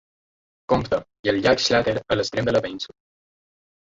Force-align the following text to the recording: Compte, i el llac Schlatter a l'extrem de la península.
Compte, 0.73 0.99
i 1.27 1.31
el 1.33 1.39
llac 1.45 1.63
Schlatter 1.65 1.95
a 2.01 2.19
l'extrem 2.21 2.49
de 2.51 2.57
la 2.59 2.63
península. 2.67 2.99